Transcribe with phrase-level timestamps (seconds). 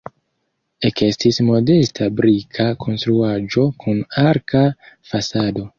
[0.89, 4.65] Ekestis modesta brika konstruaĵo kun arka
[5.13, 5.67] fasado.